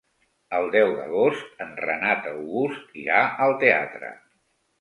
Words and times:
El 0.59 0.69
deu 0.75 0.93
d'agost 0.99 1.61
en 1.67 1.77
Renat 1.83 2.31
August 2.31 2.99
irà 3.05 3.23
al 3.47 3.55
teatre. 3.67 4.11